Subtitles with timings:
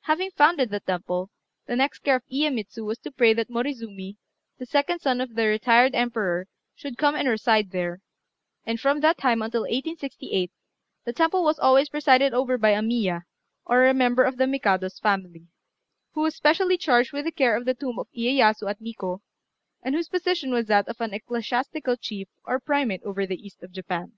[0.00, 1.30] Having founded the temple,
[1.66, 4.16] the next care of Iyémitsu was to pray that Morizumi,
[4.58, 8.00] the second son of the retired emperor, should come and reside there;
[8.64, 10.50] and from that time until 1868,
[11.04, 13.26] the temple was always presided over by a Miya,
[13.64, 15.46] or member of the Mikado's family,
[16.14, 19.20] who was specially charged with the care of the tomb of Iyéyasu at Nikkô,
[19.84, 23.70] and whose position was that of an ecclesiastical chief or primate over the east of
[23.70, 24.14] Japan.